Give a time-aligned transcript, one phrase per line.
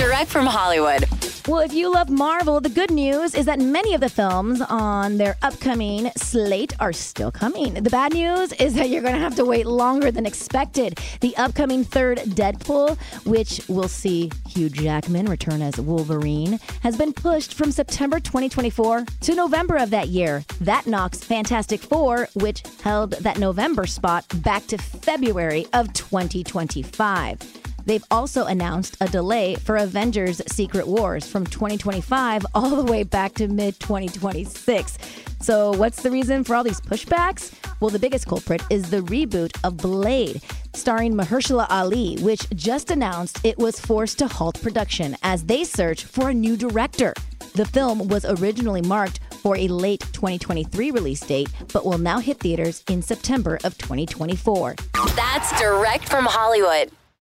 [0.00, 1.04] Direct from Hollywood.
[1.46, 5.18] Well, if you love Marvel, the good news is that many of the films on
[5.18, 7.74] their upcoming slate are still coming.
[7.74, 10.98] The bad news is that you're going to have to wait longer than expected.
[11.20, 17.52] The upcoming third Deadpool, which will see Hugh Jackman return as Wolverine, has been pushed
[17.52, 20.46] from September 2024 to November of that year.
[20.62, 27.59] That knocks Fantastic Four, which held that November spot, back to February of 2025.
[27.84, 33.34] They've also announced a delay for Avengers Secret Wars from 2025 all the way back
[33.34, 34.98] to mid 2026.
[35.40, 37.52] So, what's the reason for all these pushbacks?
[37.80, 40.42] Well, the biggest culprit is the reboot of Blade,
[40.74, 46.04] starring Mahershala Ali, which just announced it was forced to halt production as they search
[46.04, 47.14] for a new director.
[47.54, 52.38] The film was originally marked for a late 2023 release date, but will now hit
[52.38, 54.76] theaters in September of 2024.
[55.16, 56.90] That's direct from Hollywood.